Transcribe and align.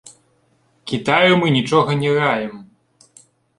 Кітаю 0.91 1.37
мы 1.43 1.47
нічога 1.57 1.99
не 2.01 2.11
раім. 2.19 2.53